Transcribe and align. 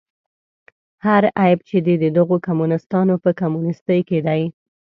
هر 1.05 1.23
عیب 1.41 1.59
چې 1.69 1.77
دی 1.85 1.95
د 2.03 2.05
دغو 2.17 2.35
کمونیستانو 2.47 3.15
په 3.23 3.29
کمونیستي 3.39 3.99
کې 4.09 4.19
دی. 4.27 4.41